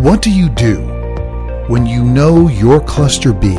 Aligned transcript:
What 0.00 0.22
do 0.22 0.30
you 0.30 0.48
do 0.48 0.78
when 1.68 1.84
you 1.84 2.02
know 2.02 2.48
your 2.48 2.80
cluster 2.80 3.34
B 3.34 3.54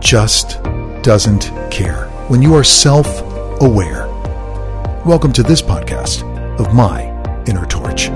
just 0.00 0.62
doesn't 1.02 1.52
care? 1.70 2.06
When 2.28 2.40
you 2.40 2.54
are 2.54 2.64
self 2.64 3.20
aware? 3.60 4.06
Welcome 5.04 5.34
to 5.34 5.42
this 5.42 5.60
podcast 5.60 6.22
of 6.58 6.72
My 6.72 7.02
Inner 7.46 7.66
Torch. 7.66 8.08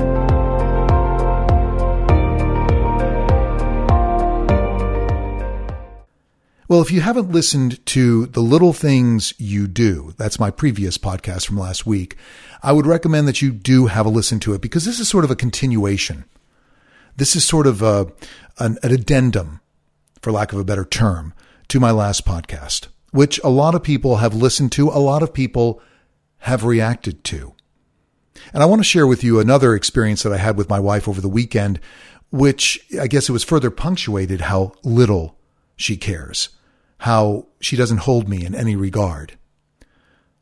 Well, 6.66 6.80
if 6.80 6.90
you 6.90 7.02
haven't 7.02 7.30
listened 7.30 7.84
to 7.84 8.24
The 8.24 8.40
Little 8.40 8.72
Things 8.72 9.34
You 9.36 9.66
Do, 9.66 10.14
that's 10.16 10.40
my 10.40 10.50
previous 10.50 10.96
podcast 10.96 11.44
from 11.44 11.58
last 11.58 11.84
week, 11.84 12.16
I 12.62 12.72
would 12.72 12.86
recommend 12.86 13.28
that 13.28 13.42
you 13.42 13.50
do 13.50 13.88
have 13.88 14.06
a 14.06 14.08
listen 14.08 14.40
to 14.40 14.54
it 14.54 14.62
because 14.62 14.86
this 14.86 14.98
is 14.98 15.10
sort 15.10 15.24
of 15.24 15.30
a 15.30 15.36
continuation. 15.36 16.24
This 17.16 17.36
is 17.36 17.44
sort 17.44 17.66
of 17.66 17.82
a, 17.82 18.12
an, 18.58 18.78
an 18.82 18.92
addendum, 18.92 19.60
for 20.20 20.32
lack 20.32 20.52
of 20.52 20.58
a 20.58 20.64
better 20.64 20.84
term, 20.84 21.34
to 21.68 21.80
my 21.80 21.90
last 21.90 22.24
podcast, 22.24 22.88
which 23.10 23.40
a 23.42 23.48
lot 23.48 23.74
of 23.74 23.82
people 23.82 24.16
have 24.16 24.34
listened 24.34 24.72
to, 24.72 24.88
a 24.88 24.98
lot 24.98 25.22
of 25.22 25.32
people 25.34 25.80
have 26.38 26.64
reacted 26.64 27.24
to. 27.24 27.54
And 28.52 28.62
I 28.62 28.66
want 28.66 28.80
to 28.80 28.84
share 28.84 29.06
with 29.06 29.22
you 29.22 29.38
another 29.38 29.74
experience 29.74 30.22
that 30.22 30.32
I 30.32 30.38
had 30.38 30.56
with 30.56 30.68
my 30.68 30.80
wife 30.80 31.08
over 31.08 31.20
the 31.20 31.28
weekend, 31.28 31.80
which 32.30 32.80
I 33.00 33.06
guess 33.06 33.28
it 33.28 33.32
was 33.32 33.44
further 33.44 33.70
punctuated 33.70 34.42
how 34.42 34.72
little 34.82 35.38
she 35.76 35.96
cares 35.96 36.48
how 37.02 37.44
she 37.60 37.74
doesn't 37.74 37.98
hold 37.98 38.28
me 38.28 38.44
in 38.44 38.54
any 38.54 38.76
regard. 38.76 39.36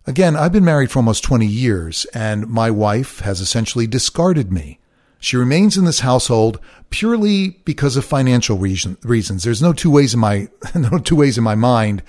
Again, 0.07 0.37
I've 0.37 0.53
been 0.53 0.65
married 0.65 0.91
for 0.91 0.99
almost 0.99 1.25
20 1.25 1.47
years, 1.47 2.05
and 2.13 2.49
my 2.49 2.71
wife 2.71 3.21
has 3.21 3.41
essentially 3.41 3.87
discarded 3.87 4.53
me. 4.53 4.79
She 5.21 5.37
remains 5.37 5.77
in 5.77 5.85
this 5.85 6.01
household 6.01 6.59
purely 6.89 7.51
because 7.65 7.97
of 7.97 8.05
financial 8.05 8.59
reason, 8.59 8.97
reasons. 9.03 9.45
There's 9.45 9.63
no 9.63 9.73
two 9.73 9.91
ways 9.91 10.15
in 10.15 10.21
my 10.21 10.49
no 10.75 10.99
two 10.99 11.17
ways 11.17 11.39
in 11.39 11.45
my 11.45 11.55
mind 11.55 12.03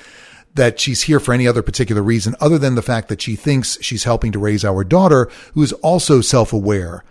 that 0.55 0.80
she's 0.80 1.03
here 1.03 1.19
for 1.19 1.33
any 1.33 1.47
other 1.47 1.61
particular 1.61 2.02
reason 2.02 2.36
other 2.41 2.58
than 2.58 2.75
the 2.75 2.81
fact 2.81 3.08
that 3.09 3.21
she 3.21 3.36
thinks 3.36 3.77
she's 3.81 4.03
helping 4.03 4.31
to 4.31 4.39
raise 4.39 4.66
our 4.66 4.83
daughter, 4.83 5.30
who 5.53 5.61
is 5.61 5.71
also 5.73 6.19
self-aware 6.21 7.03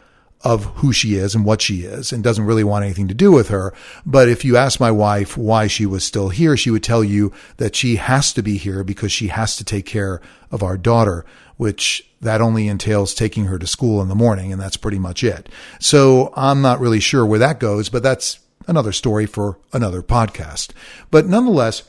of 0.42 0.64
who 0.76 0.92
she 0.92 1.14
is 1.14 1.34
and 1.34 1.44
what 1.44 1.60
she 1.60 1.82
is 1.82 2.12
and 2.12 2.24
doesn't 2.24 2.46
really 2.46 2.64
want 2.64 2.84
anything 2.84 3.08
to 3.08 3.14
do 3.14 3.30
with 3.30 3.48
her. 3.48 3.74
But 4.06 4.28
if 4.28 4.44
you 4.44 4.56
ask 4.56 4.80
my 4.80 4.90
wife 4.90 5.36
why 5.36 5.66
she 5.66 5.84
was 5.84 6.04
still 6.04 6.30
here, 6.30 6.56
she 6.56 6.70
would 6.70 6.82
tell 6.82 7.04
you 7.04 7.32
that 7.58 7.76
she 7.76 7.96
has 7.96 8.32
to 8.32 8.42
be 8.42 8.56
here 8.56 8.82
because 8.82 9.12
she 9.12 9.28
has 9.28 9.56
to 9.56 9.64
take 9.64 9.84
care 9.84 10.20
of 10.50 10.62
our 10.62 10.78
daughter, 10.78 11.26
which 11.58 12.08
that 12.22 12.40
only 12.40 12.68
entails 12.68 13.14
taking 13.14 13.46
her 13.46 13.58
to 13.58 13.66
school 13.66 14.00
in 14.00 14.08
the 14.08 14.14
morning. 14.14 14.50
And 14.50 14.60
that's 14.60 14.78
pretty 14.78 14.98
much 14.98 15.22
it. 15.22 15.48
So 15.78 16.32
I'm 16.34 16.62
not 16.62 16.80
really 16.80 17.00
sure 17.00 17.26
where 17.26 17.38
that 17.38 17.60
goes, 17.60 17.90
but 17.90 18.02
that's 18.02 18.40
another 18.66 18.92
story 18.92 19.26
for 19.26 19.58
another 19.74 20.02
podcast. 20.02 20.70
But 21.10 21.26
nonetheless, 21.26 21.82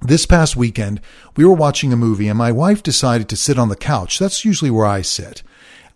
this 0.00 0.26
past 0.26 0.56
weekend, 0.56 1.00
we 1.36 1.44
were 1.44 1.54
watching 1.54 1.92
a 1.92 1.96
movie 1.96 2.26
and 2.26 2.36
my 2.36 2.50
wife 2.50 2.82
decided 2.82 3.28
to 3.28 3.36
sit 3.36 3.56
on 3.56 3.68
the 3.68 3.76
couch. 3.76 4.18
That's 4.18 4.44
usually 4.44 4.70
where 4.70 4.86
I 4.86 5.02
sit 5.02 5.44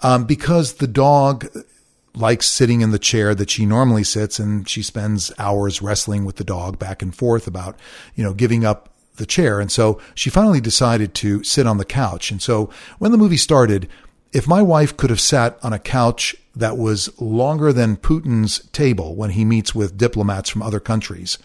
um, 0.01 0.25
because 0.25 0.75
the 0.75 0.87
dog 0.87 1.47
likes 2.17 2.47
sitting 2.47 2.81
in 2.81 2.91
the 2.91 2.99
chair 2.99 3.35
that 3.35 3.51
she 3.51 3.67
normally 3.67 4.03
sits 4.03 4.39
and 4.39 4.69
she 4.69 4.83
spends 4.83 5.31
hours 5.39 5.83
wrestling 5.83 6.25
with 6.25 6.37
the 6.37 6.45
dog 6.45 6.79
back 6.79 7.03
and 7.03 7.15
forth 7.15 7.47
about, 7.47 7.79
you 8.15 8.25
know, 8.25 8.33
giving 8.33 8.65
up 8.65 8.89
the 9.17 9.27
chair. 9.27 9.61
And 9.61 9.71
so 9.71 10.01
she 10.15 10.31
finally 10.31 10.61
decided 10.61 11.15
to 11.17 11.43
sit 11.45 11.67
on 11.67 11.79
the 11.79 11.85
couch. 11.85 12.31
And 12.31 12.41
so 12.41 12.71
when 12.99 13.13
the 13.13 13.19
movie 13.19 13.37
started, 13.37 13.89
if 14.33 14.49
my 14.49 14.63
wife 14.63 14.97
could 14.97 15.11
have 15.11 15.21
sat 15.21 15.59
on 15.63 15.73
a 15.73 15.79
couch 15.79 16.35
that 16.55 16.77
was 16.77 17.19
longer 17.21 17.73
than 17.73 17.97
Putin's 17.97 18.67
table 18.71 19.15
when 19.15 19.31
he 19.31 19.45
meets 19.45 19.75
with 19.75 19.99
diplomats 19.99 20.49
from 20.49 20.63
other 20.63 20.81
countries, 20.81 21.39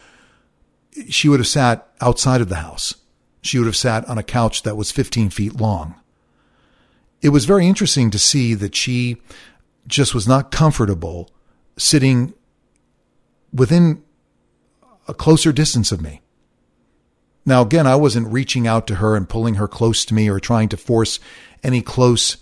she 1.10 1.30
would 1.30 1.40
have 1.40 1.48
sat 1.48 1.88
outside 2.00 2.42
of 2.42 2.50
the 2.50 2.56
house. 2.56 2.96
She 3.42 3.58
would 3.58 3.68
have 3.68 3.76
sat 3.76 4.08
on 4.08 4.18
a 4.18 4.24
couch 4.24 4.64
that 4.64 4.78
was 4.78 4.92
15 4.92 5.30
feet 5.30 5.60
long 5.60 5.96
it 7.22 7.30
was 7.30 7.46
very 7.46 7.68
interesting 7.68 8.10
to 8.12 8.20
see 8.20 8.54
that 8.56 8.76
she 8.76 9.18
just 9.88 10.14
was 10.14 10.28
not 10.28 10.52
comfortable 10.52 11.30
sitting 11.78 12.34
within 13.54 14.04
a 15.08 15.14
closer 15.14 15.52
distance 15.52 15.92
of 15.92 16.02
me. 16.02 16.22
Now, 17.46 17.62
again, 17.62 17.88
I 17.88 17.96
wasn't 17.96 18.32
reaching 18.32 18.68
out 18.68 18.88
to 18.88 18.96
her 18.96 19.16
and 19.16 19.28
pulling 19.28 19.56
her 19.56 19.68
close 19.68 20.06
to 20.06 20.14
me 20.14 20.30
or 20.30 20.40
trying 20.40 20.70
to 20.70 20.78
force 20.78 21.20
any 21.64 21.82
close 21.82 22.38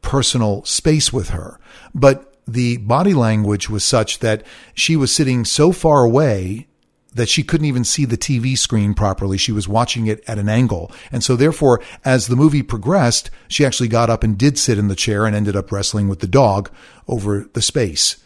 personal 0.00 0.64
space 0.64 1.12
with 1.12 1.30
her, 1.30 1.58
but 1.94 2.34
the 2.46 2.76
body 2.78 3.14
language 3.14 3.70
was 3.70 3.82
such 3.82 4.18
that 4.18 4.44
she 4.74 4.96
was 4.96 5.14
sitting 5.14 5.44
so 5.44 5.72
far 5.72 6.04
away 6.04 6.68
that 7.14 7.28
she 7.28 7.42
couldn't 7.42 7.66
even 7.66 7.84
see 7.84 8.04
the 8.04 8.18
TV 8.18 8.58
screen 8.58 8.92
properly. 8.92 9.38
She 9.38 9.52
was 9.52 9.68
watching 9.68 10.06
it 10.06 10.22
at 10.28 10.38
an 10.38 10.48
angle. 10.48 10.90
And 11.12 11.22
so 11.22 11.36
therefore, 11.36 11.80
as 12.04 12.26
the 12.26 12.36
movie 12.36 12.62
progressed, 12.62 13.30
she 13.48 13.64
actually 13.64 13.88
got 13.88 14.10
up 14.10 14.24
and 14.24 14.36
did 14.36 14.58
sit 14.58 14.78
in 14.78 14.88
the 14.88 14.96
chair 14.96 15.24
and 15.24 15.34
ended 15.34 15.56
up 15.56 15.70
wrestling 15.70 16.08
with 16.08 16.20
the 16.20 16.26
dog 16.26 16.70
over 17.06 17.48
the 17.52 17.62
space. 17.62 18.16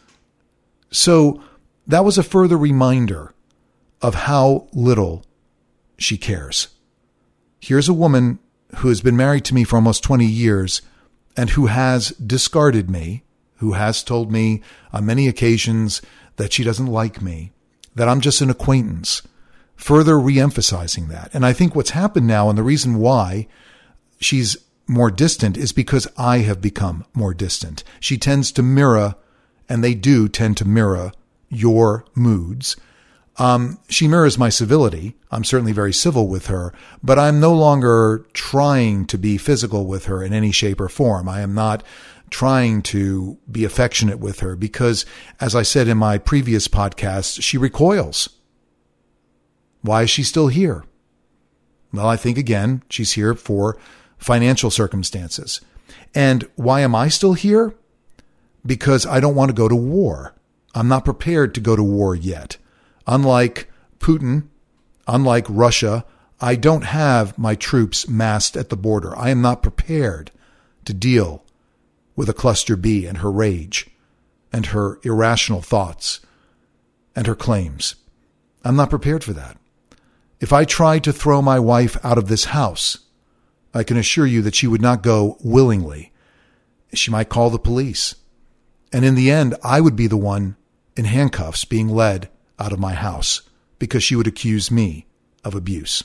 So 0.91 1.43
that 1.87 2.05
was 2.05 2.19
a 2.19 2.23
further 2.23 2.57
reminder 2.57 3.35
of 4.01 4.15
how 4.15 4.69
little 4.73 5.25
she 5.99 6.17
cares. 6.17 6.69
Here's 7.61 7.89
a 7.89 7.95
woman 7.95 8.39
who 8.77 8.89
has 8.89 9.01
been 9.01 9.17
married 9.17 9.45
to 9.47 9.55
me 9.55 9.65
for 9.65 9.77
almost 9.77 10.03
20 10.05 10.25
years 10.25 10.83
and 11.37 11.51
who 11.51 11.67
has 11.67 12.11
discarded 12.11 12.89
me, 12.89 13.25
who 13.57 13.73
has 13.73 14.03
told 14.03 14.31
me 14.31 14.63
on 14.93 15.07
many 15.07 15.29
occasions 15.29 16.01
that 16.37 16.53
she 16.53 16.63
doesn't 16.63 16.87
like 16.87 17.21
me, 17.21 17.53
that 17.99 18.09
I'm 18.09 18.21
just 18.21 18.41
an 18.41 18.51
acquaintance, 18.51 19.23
further 19.77 20.15
reemphasizing 20.15 21.09
that. 21.09 21.31
And 21.35 21.45
I 21.45 21.53
think 21.53 21.75
what's 21.75 21.91
happened 21.91 22.27
now 22.27 22.49
and 22.49 22.57
the 22.57 22.63
reason 22.63 22.99
why 22.99 23.47
she's 24.21 24.57
more 24.87 25.11
distant 25.11 25.57
is 25.57 25.73
because 25.73 26.09
I 26.17 26.39
have 26.39 26.63
become 26.63 27.05
more 27.13 27.35
distant. 27.35 27.85
She 28.01 28.17
tends 28.17 28.51
to 28.53 28.63
mirror, 28.63 29.17
and 29.69 29.85
they 29.85 29.95
do 29.95 30.29
tend 30.29 30.57
to 30.57 30.65
mirror 30.65 31.13
your 31.51 32.05
moods. 32.15 32.77
Um, 33.37 33.79
she 33.89 34.09
mirrors 34.09 34.39
my 34.39 34.49
civility. 34.49 35.15
I'm 35.31 35.45
certainly 35.45 35.73
very 35.73 35.93
civil 35.93 36.27
with 36.27 36.47
her, 36.47 36.73
but 37.03 37.19
I'm 37.19 37.39
no 37.39 37.55
longer 37.55 38.27
trying 38.33 39.07
to 39.07 39.19
be 39.19 39.39
physical 39.39 39.87
with 39.87 40.07
her 40.07 40.23
in 40.23 40.33
any 40.33 40.51
shape 40.51 40.81
or 40.81 40.89
form. 40.89 41.29
I 41.29 41.41
am 41.41 41.55
not 41.55 41.85
trying 42.31 42.83
to 42.83 43.39
be 43.51 43.65
affectionate 43.65 44.19
with 44.19 44.41
her 44.41 44.57
because, 44.57 45.07
as 45.41 45.55
I 45.55 45.63
said 45.63 45.89
in 45.89 45.99
my 45.99 46.19
previous 46.19 46.69
podcast, 46.69 47.43
she 47.43 47.59
recoils. 47.59 48.29
Why 49.83 50.03
is 50.03 50.11
she 50.11 50.23
still 50.23 50.49
here? 50.49 50.85
Well, 51.93 52.07
I 52.07 52.17
think 52.17 52.37
again, 52.37 52.83
she's 52.91 53.13
here 53.13 53.35
for 53.35 53.79
financial 54.19 54.71
circumstances. 54.71 55.61
And 56.15 56.49
why 56.57 56.81
am 56.81 56.95
I 56.95 57.09
still 57.09 57.35
here? 57.35 57.75
Because 58.67 59.07
I 59.07 59.21
don't 59.21 59.35
want 59.35 59.51
to 59.51 59.55
go 59.55 59.69
to 59.69 59.77
war. 59.77 60.35
I'm 60.75 60.89
not 60.89 61.05
prepared 61.05 61.55
to 61.55 61.61
go 61.61 61.77
to 61.77 61.83
war 61.83 62.15
yet. 62.15 62.59
Unlike 63.07 63.71
Putin, 63.99 64.49
unlike 65.07 65.47
Russia, 65.49 66.05
I 66.41 66.55
don't 66.55 66.85
have 66.85 67.39
my 67.39 67.55
troops 67.55 68.09
massed 68.09 68.57
at 68.57 68.69
the 68.69 68.77
border. 68.77 69.17
I 69.17 69.31
am 69.31 69.41
not 69.41 69.63
prepared 69.63 70.31
to 70.85 70.95
deal 70.95 71.45
with 72.19 72.29
a 72.29 72.35
cluster 72.35 72.75
B 72.75 73.07
and 73.07 73.19
her 73.19 73.31
rage 73.31 73.87
and 74.53 74.67
her 74.67 74.99
irrational 75.05 75.63
thoughts 75.63 76.19
and 77.15 77.29
her 77.29 77.37
claims. 77.37 77.95
I'm 78.65 78.75
not 78.75 78.91
prepared 78.91 79.23
for 79.23 79.33
that. 79.35 79.57
If 80.41 80.53
I 80.53 80.65
tried 80.65 81.05
to 81.05 81.13
throw 81.13 81.41
my 81.41 81.61
wife 81.61 81.97
out 82.05 82.19
of 82.19 82.27
this 82.27 82.47
house, 82.47 82.99
I 83.73 83.85
can 83.85 83.97
assure 83.97 84.27
you 84.27 84.43
that 84.43 84.57
she 84.57 84.67
would 84.67 84.83
not 84.83 85.05
go 85.05 85.39
willingly. 85.45 86.13
She 86.93 87.13
might 87.13 87.29
call 87.29 87.51
the 87.51 87.59
police. 87.59 88.17
And 88.93 89.05
in 89.05 89.15
the 89.15 89.31
end, 89.31 89.55
I 89.63 89.81
would 89.81 89.95
be 89.95 90.09
the 90.09 90.17
one 90.17 90.57
in 90.97 91.05
handcuffs 91.05 91.65
being 91.65 91.89
led 91.89 92.29
out 92.59 92.73
of 92.73 92.81
my 92.81 92.95
house 92.95 93.43
because 93.79 94.03
she 94.03 94.17
would 94.17 94.27
accuse 94.27 94.73
me 94.73 95.07
of 95.45 95.55
abuse. 95.55 96.03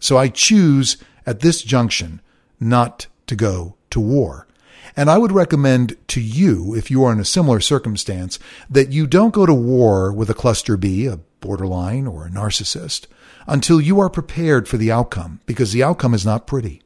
So 0.00 0.18
I 0.18 0.26
choose 0.26 0.96
at 1.24 1.38
this 1.38 1.62
junction 1.62 2.20
not 2.58 3.06
to 3.28 3.36
go 3.36 3.76
to 3.90 4.00
war. 4.00 4.45
And 4.94 5.10
I 5.10 5.18
would 5.18 5.32
recommend 5.32 5.96
to 6.08 6.20
you, 6.20 6.74
if 6.74 6.90
you 6.90 7.02
are 7.04 7.12
in 7.12 7.20
a 7.20 7.24
similar 7.24 7.60
circumstance, 7.60 8.38
that 8.70 8.92
you 8.92 9.06
don't 9.06 9.34
go 9.34 9.46
to 9.46 9.54
war 9.54 10.12
with 10.12 10.30
a 10.30 10.34
cluster 10.34 10.76
B, 10.76 11.06
a 11.06 11.18
borderline, 11.40 12.06
or 12.06 12.26
a 12.26 12.30
narcissist 12.30 13.06
until 13.46 13.80
you 13.80 14.00
are 14.00 14.10
prepared 14.10 14.68
for 14.68 14.76
the 14.76 14.90
outcome, 14.90 15.40
because 15.46 15.72
the 15.72 15.82
outcome 15.82 16.14
is 16.14 16.26
not 16.26 16.46
pretty. 16.46 16.82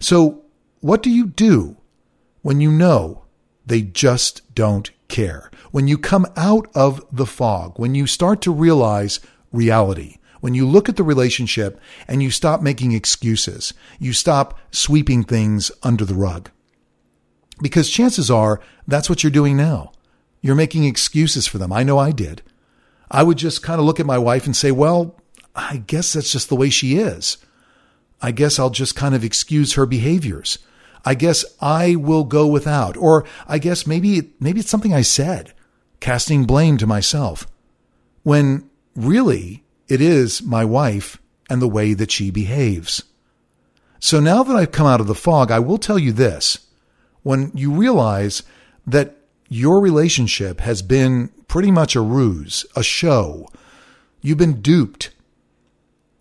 So, 0.00 0.44
what 0.80 1.02
do 1.02 1.10
you 1.10 1.26
do 1.26 1.76
when 2.42 2.60
you 2.60 2.70
know 2.70 3.24
they 3.66 3.82
just 3.82 4.54
don't 4.54 4.90
care? 5.08 5.50
When 5.70 5.88
you 5.88 5.98
come 5.98 6.26
out 6.36 6.70
of 6.74 7.04
the 7.12 7.26
fog, 7.26 7.78
when 7.78 7.94
you 7.94 8.06
start 8.06 8.40
to 8.42 8.52
realize 8.52 9.20
reality, 9.52 10.16
when 10.40 10.54
you 10.54 10.66
look 10.66 10.88
at 10.88 10.96
the 10.96 11.04
relationship 11.04 11.80
and 12.08 12.22
you 12.22 12.30
stop 12.30 12.62
making 12.62 12.92
excuses, 12.92 13.74
you 14.00 14.12
stop 14.12 14.58
sweeping 14.72 15.22
things 15.22 15.70
under 15.82 16.04
the 16.04 16.14
rug 16.14 16.50
because 17.62 17.88
chances 17.88 18.30
are 18.30 18.60
that's 18.86 19.08
what 19.08 19.22
you're 19.22 19.30
doing 19.30 19.56
now. 19.56 19.92
You're 20.42 20.56
making 20.56 20.84
excuses 20.84 21.46
for 21.46 21.58
them. 21.58 21.72
I 21.72 21.84
know 21.84 21.98
I 21.98 22.10
did. 22.10 22.42
I 23.10 23.22
would 23.22 23.38
just 23.38 23.62
kind 23.62 23.78
of 23.78 23.86
look 23.86 24.00
at 24.00 24.06
my 24.06 24.18
wife 24.18 24.46
and 24.46 24.56
say, 24.56 24.72
well, 24.72 25.16
I 25.54 25.78
guess 25.86 26.12
that's 26.12 26.32
just 26.32 26.48
the 26.48 26.56
way 26.56 26.68
she 26.68 26.96
is. 26.96 27.38
I 28.20 28.32
guess 28.32 28.58
I'll 28.58 28.70
just 28.70 28.96
kind 28.96 29.14
of 29.14 29.24
excuse 29.24 29.74
her 29.74 29.86
behaviors. 29.86 30.58
I 31.04 31.14
guess 31.14 31.44
I 31.60 31.96
will 31.96 32.24
go 32.24 32.46
without. 32.46 32.96
Or 32.96 33.24
I 33.46 33.58
guess 33.58 33.86
maybe, 33.86 34.32
maybe 34.40 34.60
it's 34.60 34.70
something 34.70 34.94
I 34.94 35.02
said, 35.02 35.52
casting 36.00 36.44
blame 36.44 36.78
to 36.78 36.86
myself. 36.86 37.46
When 38.22 38.68
really 38.94 39.64
it 39.88 40.00
is 40.00 40.42
my 40.42 40.64
wife 40.64 41.18
and 41.50 41.60
the 41.60 41.68
way 41.68 41.94
that 41.94 42.10
she 42.10 42.30
behaves. 42.30 43.02
So 43.98 44.20
now 44.20 44.42
that 44.42 44.56
I've 44.56 44.72
come 44.72 44.86
out 44.86 45.00
of 45.00 45.06
the 45.06 45.14
fog, 45.14 45.50
I 45.50 45.58
will 45.58 45.78
tell 45.78 45.98
you 45.98 46.12
this. 46.12 46.58
When 47.22 47.52
you 47.54 47.72
realize 47.72 48.42
that 48.86 49.16
your 49.48 49.80
relationship 49.80 50.60
has 50.60 50.82
been 50.82 51.28
pretty 51.46 51.70
much 51.70 51.94
a 51.94 52.00
ruse, 52.00 52.66
a 52.74 52.82
show, 52.82 53.48
you've 54.20 54.38
been 54.38 54.60
duped, 54.60 55.10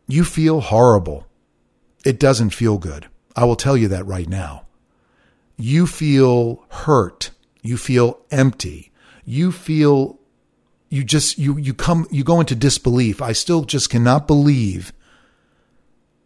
you 0.08 0.24
feel 0.24 0.60
horrible. 0.62 1.26
It 2.06 2.20
doesn't 2.20 2.50
feel 2.52 2.78
good. 2.78 3.08
I 3.36 3.46
will 3.46 3.56
tell 3.56 3.78
you 3.78 3.88
that 3.88 4.06
right 4.06 4.28
now. 4.28 4.66
You 5.58 5.88
feel 5.88 6.66
hurt. 6.70 7.32
You 7.62 7.78
feel 7.78 8.20
empty. 8.32 8.92
You 9.24 9.52
feel 9.52 10.20
you 10.90 11.06
just 11.06 11.38
you 11.38 11.58
you 11.58 11.74
come 11.74 12.08
you 12.12 12.24
go 12.24 12.40
into 12.40 12.56
disbelief. 12.56 13.22
I 13.22 13.32
still 13.32 13.64
just 13.64 13.90
cannot 13.90 14.28
believe 14.28 14.92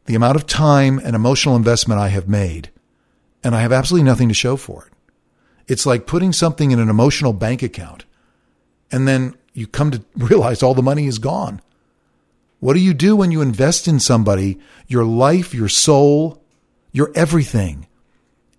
the 0.05 0.15
amount 0.15 0.37
of 0.37 0.47
time 0.47 0.99
and 0.99 1.15
emotional 1.15 1.55
investment 1.55 1.99
I 1.99 2.07
have 2.07 2.27
made 2.27 2.71
and 3.45 3.55
I 3.55 3.61
have 3.61 3.71
absolutely 3.71 4.05
nothing 4.05 4.27
to 4.27 4.33
show 4.33 4.57
for 4.57 4.87
it. 4.87 4.93
It's 5.67 5.85
like 5.85 6.07
putting 6.07 6.33
something 6.33 6.71
in 6.71 6.79
an 6.79 6.89
emotional 6.89 7.31
bank 7.31 7.61
account 7.61 8.03
and 8.91 9.07
then 9.07 9.35
you 9.53 9.67
come 9.67 9.91
to 9.91 10.03
realize 10.15 10.63
all 10.63 10.73
the 10.73 10.81
money 10.81 11.05
is 11.05 11.19
gone. 11.19 11.61
What 12.59 12.73
do 12.73 12.79
you 12.79 12.93
do 12.95 13.15
when 13.15 13.31
you 13.31 13.41
invest 13.41 13.87
in 13.87 13.99
somebody, 13.99 14.59
your 14.87 15.05
life, 15.05 15.53
your 15.53 15.69
soul, 15.69 16.41
your 16.91 17.11
everything, 17.13 17.87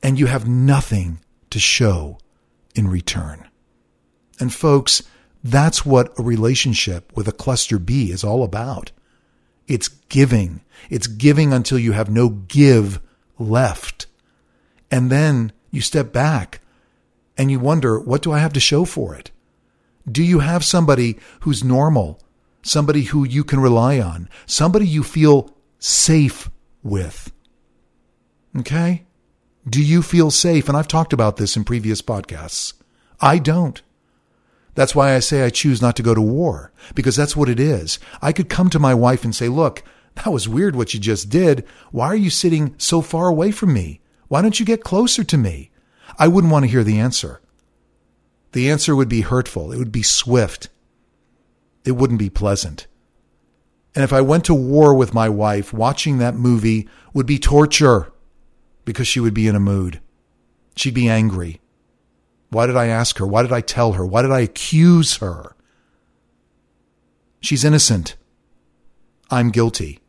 and 0.02 0.20
you 0.20 0.26
have 0.26 0.46
nothing 0.46 1.18
to 1.50 1.58
show 1.58 2.18
in 2.76 2.86
return? 2.86 3.48
And 4.38 4.54
folks, 4.54 5.02
that's 5.42 5.84
what 5.84 6.16
a 6.18 6.22
relationship 6.22 7.16
with 7.16 7.26
a 7.26 7.32
cluster 7.32 7.80
B 7.80 8.12
is 8.12 8.22
all 8.22 8.44
about. 8.44 8.92
It's 9.66 9.88
giving. 9.88 10.60
It's 10.90 11.08
giving 11.08 11.52
until 11.52 11.78
you 11.78 11.92
have 11.92 12.10
no 12.10 12.28
give 12.28 13.00
left. 13.38 14.05
And 14.96 15.10
then 15.12 15.52
you 15.70 15.82
step 15.82 16.10
back 16.10 16.62
and 17.36 17.50
you 17.50 17.60
wonder, 17.60 18.00
what 18.00 18.22
do 18.22 18.32
I 18.32 18.38
have 18.38 18.54
to 18.54 18.60
show 18.60 18.86
for 18.86 19.14
it? 19.14 19.30
Do 20.10 20.22
you 20.22 20.38
have 20.38 20.64
somebody 20.64 21.18
who's 21.40 21.62
normal, 21.62 22.18
somebody 22.62 23.02
who 23.02 23.22
you 23.22 23.44
can 23.44 23.60
rely 23.60 24.00
on, 24.00 24.30
somebody 24.46 24.86
you 24.86 25.02
feel 25.02 25.54
safe 25.78 26.48
with? 26.82 27.30
Okay? 28.56 29.04
Do 29.68 29.82
you 29.82 30.00
feel 30.00 30.30
safe? 30.30 30.66
And 30.66 30.78
I've 30.78 30.88
talked 30.88 31.12
about 31.12 31.36
this 31.36 31.58
in 31.58 31.64
previous 31.64 32.00
podcasts. 32.00 32.72
I 33.20 33.38
don't. 33.38 33.82
That's 34.76 34.94
why 34.94 35.14
I 35.14 35.18
say 35.18 35.44
I 35.44 35.50
choose 35.50 35.82
not 35.82 35.94
to 35.96 36.02
go 36.02 36.14
to 36.14 36.22
war, 36.22 36.72
because 36.94 37.16
that's 37.16 37.36
what 37.36 37.50
it 37.50 37.60
is. 37.60 37.98
I 38.22 38.32
could 38.32 38.48
come 38.48 38.70
to 38.70 38.78
my 38.78 38.94
wife 38.94 39.24
and 39.24 39.34
say, 39.34 39.50
look, 39.50 39.82
that 40.14 40.32
was 40.32 40.48
weird 40.48 40.74
what 40.74 40.94
you 40.94 41.00
just 41.00 41.28
did. 41.28 41.66
Why 41.90 42.06
are 42.06 42.16
you 42.16 42.30
sitting 42.30 42.74
so 42.78 43.02
far 43.02 43.28
away 43.28 43.50
from 43.50 43.74
me? 43.74 44.00
Why 44.28 44.42
don't 44.42 44.58
you 44.58 44.66
get 44.66 44.82
closer 44.82 45.24
to 45.24 45.38
me? 45.38 45.70
I 46.18 46.28
wouldn't 46.28 46.52
want 46.52 46.64
to 46.64 46.70
hear 46.70 46.84
the 46.84 46.98
answer. 46.98 47.40
The 48.52 48.70
answer 48.70 48.96
would 48.96 49.08
be 49.08 49.20
hurtful. 49.20 49.72
It 49.72 49.78
would 49.78 49.92
be 49.92 50.02
swift. 50.02 50.68
It 51.84 51.92
wouldn't 51.92 52.18
be 52.18 52.30
pleasant. 52.30 52.86
And 53.94 54.02
if 54.02 54.12
I 54.12 54.20
went 54.20 54.44
to 54.46 54.54
war 54.54 54.94
with 54.94 55.14
my 55.14 55.28
wife, 55.28 55.72
watching 55.72 56.18
that 56.18 56.34
movie 56.34 56.88
would 57.14 57.26
be 57.26 57.38
torture 57.38 58.12
because 58.84 59.08
she 59.08 59.20
would 59.20 59.34
be 59.34 59.48
in 59.48 59.56
a 59.56 59.60
mood. 59.60 60.00
She'd 60.76 60.94
be 60.94 61.08
angry. 61.08 61.60
Why 62.50 62.66
did 62.66 62.76
I 62.76 62.86
ask 62.86 63.18
her? 63.18 63.26
Why 63.26 63.42
did 63.42 63.52
I 63.52 63.60
tell 63.60 63.92
her? 63.92 64.06
Why 64.06 64.22
did 64.22 64.30
I 64.30 64.40
accuse 64.40 65.16
her? 65.16 65.56
She's 67.40 67.64
innocent. 67.64 68.16
I'm 69.30 69.50
guilty. 69.50 70.00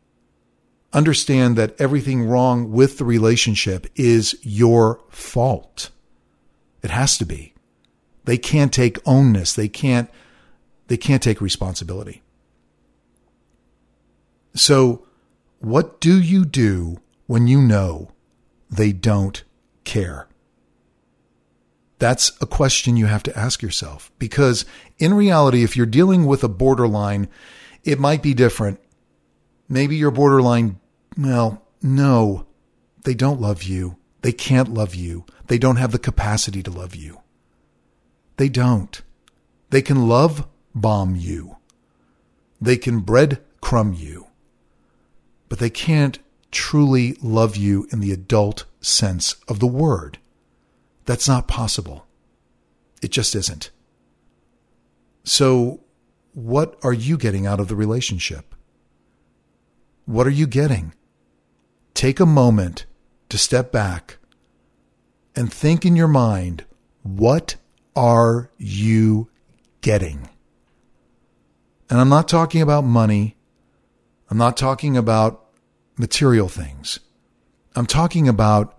Understand 0.92 1.56
that 1.56 1.78
everything 1.78 2.24
wrong 2.24 2.72
with 2.72 2.98
the 2.98 3.04
relationship 3.04 3.86
is 3.94 4.38
your 4.42 5.00
fault. 5.10 5.90
It 6.82 6.90
has 6.90 7.18
to 7.18 7.26
be. 7.26 7.54
They 8.24 8.38
can't 8.38 8.72
take 8.72 9.02
ownness. 9.04 9.54
They 9.54 9.68
can't, 9.68 10.10
they 10.86 10.96
can't 10.96 11.22
take 11.22 11.40
responsibility. 11.40 12.22
So 14.54 15.06
what 15.60 16.00
do 16.00 16.20
you 16.20 16.44
do 16.44 17.00
when 17.26 17.46
you 17.46 17.60
know 17.60 18.12
they 18.70 18.92
don't 18.92 19.42
care? 19.84 20.28
That's 21.98 22.32
a 22.40 22.46
question 22.46 22.96
you 22.96 23.06
have 23.06 23.24
to 23.24 23.36
ask 23.36 23.60
yourself 23.60 24.12
because 24.18 24.64
in 24.98 25.14
reality, 25.14 25.64
if 25.64 25.76
you're 25.76 25.86
dealing 25.86 26.26
with 26.26 26.44
a 26.44 26.48
borderline, 26.48 27.28
it 27.82 27.98
might 27.98 28.22
be 28.22 28.34
different. 28.34 28.80
Maybe 29.68 29.96
your 29.96 30.10
borderline, 30.10 30.80
well, 31.16 31.62
no, 31.82 32.46
they 33.04 33.14
don't 33.14 33.40
love 33.40 33.62
you. 33.62 33.96
They 34.22 34.32
can't 34.32 34.72
love 34.72 34.94
you. 34.94 35.24
They 35.46 35.58
don't 35.58 35.76
have 35.76 35.92
the 35.92 35.98
capacity 35.98 36.62
to 36.62 36.70
love 36.70 36.94
you. 36.94 37.20
They 38.36 38.48
don't. 38.48 39.00
They 39.70 39.82
can 39.82 40.08
love 40.08 40.46
bomb 40.74 41.16
you. 41.16 41.56
They 42.60 42.76
can 42.76 43.02
breadcrumb 43.02 43.98
you. 43.98 44.26
But 45.48 45.58
they 45.58 45.70
can't 45.70 46.18
truly 46.50 47.16
love 47.22 47.56
you 47.56 47.86
in 47.92 48.00
the 48.00 48.12
adult 48.12 48.64
sense 48.80 49.36
of 49.46 49.60
the 49.60 49.66
word. 49.66 50.18
That's 51.04 51.28
not 51.28 51.48
possible. 51.48 52.06
It 53.02 53.10
just 53.10 53.34
isn't. 53.34 53.70
So, 55.24 55.80
what 56.32 56.78
are 56.82 56.92
you 56.92 57.16
getting 57.16 57.46
out 57.46 57.60
of 57.60 57.68
the 57.68 57.76
relationship? 57.76 58.47
What 60.08 60.26
are 60.26 60.30
you 60.30 60.46
getting? 60.46 60.94
Take 61.92 62.18
a 62.18 62.24
moment 62.24 62.86
to 63.28 63.36
step 63.36 63.70
back 63.70 64.16
and 65.36 65.52
think 65.52 65.84
in 65.84 65.96
your 65.96 66.08
mind 66.08 66.64
what 67.02 67.56
are 67.94 68.50
you 68.56 69.28
getting? 69.82 70.30
And 71.90 72.00
I'm 72.00 72.08
not 72.08 72.26
talking 72.26 72.62
about 72.62 72.84
money. 72.84 73.36
I'm 74.30 74.38
not 74.38 74.56
talking 74.56 74.96
about 74.96 75.44
material 75.98 76.48
things. 76.48 77.00
I'm 77.76 77.84
talking 77.84 78.28
about 78.28 78.78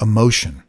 emotion. 0.00 0.62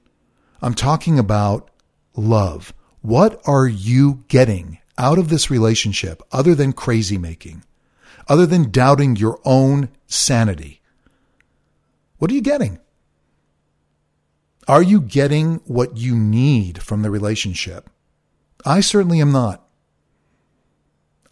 I'm 0.60 0.74
talking 0.74 1.20
about 1.20 1.70
love. 2.16 2.74
What 3.02 3.40
are 3.46 3.68
you 3.68 4.24
getting 4.28 4.80
out 4.98 5.20
of 5.20 5.30
this 5.30 5.52
relationship 5.52 6.24
other 6.32 6.56
than 6.56 6.74
crazy 6.74 7.20
making, 7.20 7.64
other 8.28 8.46
than 8.46 8.72
doubting 8.72 9.16
your 9.16 9.40
own 9.46 9.90
sanity? 10.08 10.82
What 12.18 12.32
are 12.32 12.36
you 12.36 12.42
getting? 12.42 12.80
Are 14.68 14.82
you 14.82 15.02
getting 15.02 15.56
what 15.66 15.98
you 15.98 16.16
need 16.16 16.82
from 16.82 17.02
the 17.02 17.12
relationship? 17.12 17.90
I 18.66 18.80
certainly 18.80 19.20
am 19.20 19.32
not. 19.32 19.68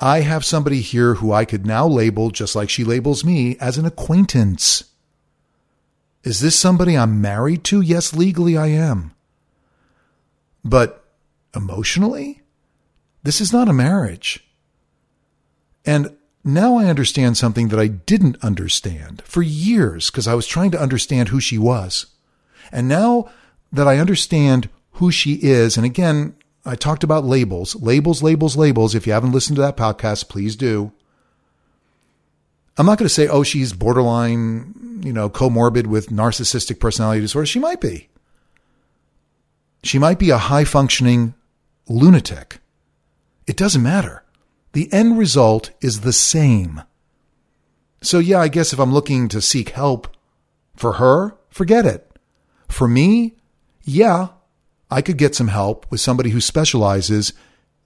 I 0.01 0.21
have 0.21 0.43
somebody 0.43 0.81
here 0.81 1.15
who 1.15 1.31
I 1.31 1.45
could 1.45 1.65
now 1.65 1.87
label, 1.87 2.31
just 2.31 2.55
like 2.55 2.69
she 2.69 2.83
labels 2.83 3.23
me, 3.23 3.55
as 3.59 3.77
an 3.77 3.85
acquaintance. 3.85 4.83
Is 6.23 6.39
this 6.41 6.57
somebody 6.57 6.97
I'm 6.97 7.21
married 7.21 7.63
to? 7.65 7.81
Yes, 7.81 8.13
legally 8.13 8.57
I 8.57 8.67
am. 8.67 9.13
But 10.65 11.05
emotionally, 11.55 12.41
this 13.23 13.39
is 13.39 13.53
not 13.53 13.69
a 13.69 13.73
marriage. 13.73 14.43
And 15.85 16.15
now 16.43 16.77
I 16.77 16.85
understand 16.85 17.37
something 17.37 17.67
that 17.67 17.79
I 17.79 17.87
didn't 17.87 18.43
understand 18.43 19.21
for 19.25 19.41
years 19.41 20.09
because 20.09 20.27
I 20.27 20.33
was 20.33 20.47
trying 20.47 20.71
to 20.71 20.81
understand 20.81 21.29
who 21.29 21.39
she 21.39 21.57
was. 21.57 22.07
And 22.71 22.87
now 22.87 23.29
that 23.71 23.87
I 23.87 23.97
understand 23.97 24.69
who 24.93 25.11
she 25.11 25.33
is, 25.35 25.77
and 25.77 25.85
again, 25.85 26.35
I 26.65 26.75
talked 26.75 27.03
about 27.03 27.25
labels, 27.25 27.75
labels, 27.75 28.21
labels, 28.21 28.55
labels. 28.55 28.95
If 28.95 29.07
you 29.07 29.13
haven't 29.13 29.31
listened 29.31 29.55
to 29.55 29.61
that 29.61 29.77
podcast, 29.77 30.29
please 30.29 30.55
do. 30.55 30.91
I'm 32.77 32.85
not 32.85 32.97
going 32.97 33.07
to 33.07 33.13
say, 33.13 33.27
oh, 33.27 33.43
she's 33.43 33.73
borderline, 33.73 35.01
you 35.03 35.13
know, 35.13 35.29
comorbid 35.29 35.87
with 35.87 36.09
narcissistic 36.09 36.79
personality 36.79 37.21
disorder. 37.21 37.45
She 37.45 37.59
might 37.59 37.81
be. 37.81 38.09
She 39.83 39.99
might 39.99 40.19
be 40.19 40.29
a 40.29 40.37
high 40.37 40.63
functioning 40.63 41.33
lunatic. 41.87 42.59
It 43.47 43.57
doesn't 43.57 43.83
matter. 43.83 44.20
The 44.73 44.91
end 44.93 45.17
result 45.17 45.71
is 45.81 46.01
the 46.01 46.13
same. 46.13 46.81
So, 48.01 48.19
yeah, 48.19 48.39
I 48.39 48.47
guess 48.47 48.73
if 48.73 48.79
I'm 48.79 48.93
looking 48.93 49.27
to 49.29 49.41
seek 49.41 49.69
help 49.69 50.07
for 50.75 50.93
her, 50.93 51.35
forget 51.49 51.85
it. 51.85 52.17
For 52.67 52.87
me, 52.87 53.35
yeah, 53.83 54.29
I 54.89 55.01
could 55.01 55.17
get 55.17 55.35
some 55.35 55.49
help 55.49 55.85
with 55.91 55.99
somebody 55.99 56.29
who 56.31 56.41
specializes 56.41 57.33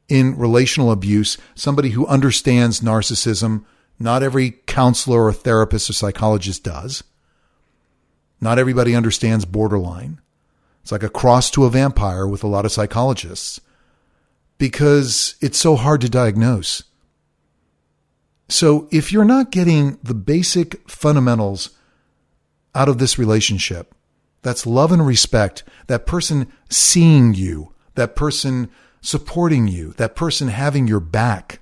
in 0.08 0.38
relational 0.38 0.92
abuse, 0.92 1.38
somebody 1.56 1.90
who 1.90 2.08
understands 2.08 2.82
narcissism. 2.82 3.66
Not 3.98 4.24
every 4.24 4.52
counselor 4.68 5.26
or 5.26 5.34
therapist 5.34 5.90
or 5.90 5.94
psychologist 5.94 6.64
does. 6.64 7.04
Not 8.40 8.60
everybody 8.60 8.96
understands 8.96 9.46
borderline. 9.46 10.20
It's 10.84 10.92
like 10.92 11.04
a 11.04 11.10
cross 11.10 11.50
to 11.52 11.66
a 11.66 11.70
vampire 11.70 12.28
with 12.28 12.44
a 12.44 12.48
lot 12.48 12.66
of 12.66 12.72
psychologists 12.72 13.60
because 14.58 15.36
it's 15.42 15.58
so 15.58 15.76
hard 15.76 16.02
to 16.02 16.10
diagnose. 16.10 16.84
So 18.48 18.88
if 18.92 19.12
you're 19.12 19.26
not 19.26 19.52
getting 19.52 19.98
the 20.04 20.14
basic 20.14 20.90
fundamentals 20.90 21.72
out 22.74 22.90
of 22.90 22.98
this 22.98 23.18
relationship, 23.18 23.94
that's 24.42 24.68
love 24.68 24.92
and 24.92 25.06
respect, 25.06 25.64
that 25.88 26.06
person 26.06 26.52
seeing 26.70 27.34
you, 27.34 27.74
that 27.96 28.16
person 28.16 28.70
supporting 29.02 29.68
you, 29.68 29.94
that 29.94 30.16
person 30.16 30.50
having 30.50 30.88
your 30.88 31.00
back, 31.00 31.60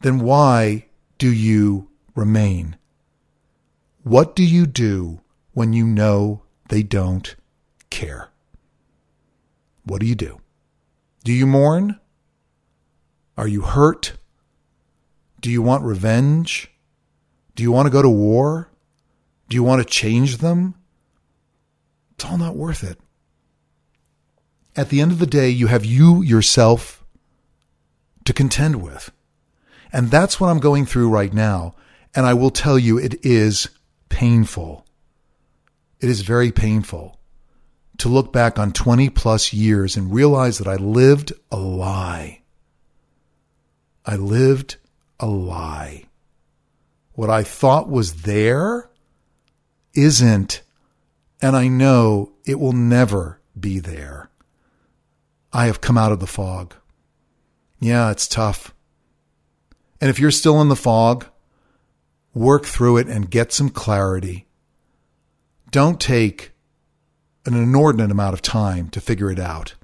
then 0.00 0.20
why 0.20 0.86
do 1.18 1.32
you 1.32 1.88
remain? 2.14 2.76
What 4.02 4.36
do 4.36 4.44
you 4.44 4.66
do 4.66 5.20
when 5.52 5.72
you 5.72 5.86
know 5.86 6.42
they 6.68 6.82
don't 6.82 7.34
care? 7.90 8.28
What 9.84 10.00
do 10.00 10.06
you 10.06 10.14
do? 10.14 10.40
Do 11.24 11.32
you 11.32 11.46
mourn? 11.46 11.98
Are 13.36 13.48
you 13.48 13.62
hurt? 13.62 14.12
Do 15.40 15.50
you 15.50 15.62
want 15.62 15.82
revenge? 15.82 16.70
Do 17.56 17.62
you 17.62 17.72
want 17.72 17.86
to 17.86 17.90
go 17.90 18.02
to 18.02 18.10
war? 18.10 18.70
Do 19.48 19.56
you 19.56 19.62
want 19.62 19.82
to 19.82 19.88
change 19.88 20.38
them? 20.38 20.74
It's 22.12 22.26
all 22.26 22.36
not 22.36 22.56
worth 22.56 22.84
it. 22.84 22.98
At 24.76 24.90
the 24.90 25.00
end 25.00 25.12
of 25.12 25.18
the 25.18 25.26
day, 25.26 25.48
you 25.48 25.68
have 25.68 25.84
you 25.84 26.22
yourself 26.22 27.02
to 28.24 28.32
contend 28.32 28.82
with. 28.82 29.10
And 29.92 30.10
that's 30.10 30.38
what 30.38 30.48
I'm 30.48 30.58
going 30.58 30.84
through 30.84 31.08
right 31.08 31.32
now. 31.32 31.74
And 32.14 32.26
I 32.26 32.34
will 32.34 32.50
tell 32.50 32.78
you, 32.78 32.98
it 32.98 33.24
is 33.24 33.68
painful. 34.08 34.84
It 36.00 36.10
is 36.10 36.20
very 36.20 36.52
painful 36.52 37.18
to 37.98 38.08
look 38.08 38.32
back 38.32 38.58
on 38.58 38.72
20 38.72 39.08
plus 39.10 39.52
years 39.52 39.96
and 39.96 40.12
realize 40.12 40.58
that 40.58 40.68
I 40.68 40.76
lived 40.76 41.32
a 41.50 41.56
lie. 41.56 42.42
I 44.04 44.16
lived 44.16 44.76
a 45.20 45.26
lie. 45.26 46.04
What 47.12 47.30
I 47.30 47.42
thought 47.42 47.88
was 47.88 48.22
there 48.22 48.90
isn't, 49.94 50.62
and 51.40 51.56
I 51.56 51.68
know 51.68 52.32
it 52.44 52.58
will 52.58 52.72
never 52.72 53.40
be 53.58 53.78
there. 53.78 54.30
I 55.52 55.66
have 55.66 55.80
come 55.80 55.96
out 55.96 56.10
of 56.10 56.18
the 56.18 56.26
fog. 56.26 56.74
Yeah, 57.78 58.10
it's 58.10 58.26
tough. 58.26 58.74
And 60.00 60.10
if 60.10 60.18
you're 60.18 60.32
still 60.32 60.60
in 60.60 60.68
the 60.68 60.76
fog, 60.76 61.26
work 62.34 62.66
through 62.66 62.96
it 62.96 63.06
and 63.06 63.30
get 63.30 63.52
some 63.52 63.70
clarity. 63.70 64.46
Don't 65.70 66.00
take 66.00 66.53
an 67.46 67.54
inordinate 67.54 68.10
amount 68.10 68.34
of 68.34 68.42
time 68.42 68.88
to 68.90 69.00
figure 69.00 69.30
it 69.30 69.38
out. 69.38 69.74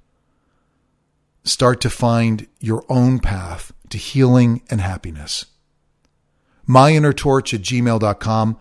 Start 1.45 1.81
to 1.81 1.91
find 1.91 2.47
your 2.59 2.85
own 2.89 3.19
path 3.19 3.73
to 3.91 3.99
healing 3.99 4.63
and 4.71 4.81
happiness. 4.81 5.47
MyInnerTorch 6.69 7.55
at 7.55 7.63
gmail.com. 7.63 8.59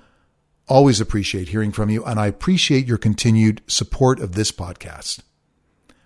Always 0.68 1.01
appreciate 1.01 1.50
hearing 1.50 1.72
from 1.72 1.89
you, 1.89 2.03
and 2.06 2.20
I 2.20 2.27
appreciate 2.27 2.88
your 2.88 2.98
continued 2.98 3.62
support 3.68 4.20
of 4.20 4.34
this 4.34 4.51
podcast. 4.51 5.22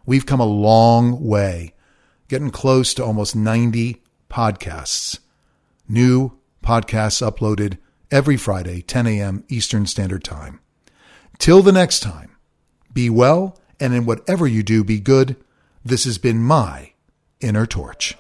We've 0.06 0.26
come 0.26 0.40
a 0.40 0.46
long 0.46 1.24
way, 1.24 1.74
getting 2.28 2.50
close 2.50 2.94
to 2.96 3.06
almost 3.06 3.36
90 3.36 4.02
podcasts. 4.30 5.20
New 5.88 6.38
podcasts 6.64 7.22
uploaded 7.22 7.78
every 8.10 8.38
Friday, 8.38 8.82
10 8.82 9.08
a.m. 9.08 9.44
Eastern 9.48 9.86
Standard 9.86 10.24
Time. 10.24 10.60
Till 11.40 11.62
the 11.62 11.72
next 11.72 12.02
time, 12.02 12.33
be 12.94 13.10
well, 13.10 13.60
and 13.80 13.94
in 13.94 14.06
whatever 14.06 14.48
you 14.48 14.64
do, 14.64 14.84
be 14.84 15.00
good. 15.00 15.36
This 15.84 16.06
has 16.06 16.18
been 16.18 16.42
my 16.42 16.94
Inner 17.42 17.66
Torch. 17.66 18.16